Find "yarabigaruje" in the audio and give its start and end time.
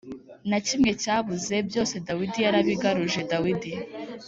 2.45-3.21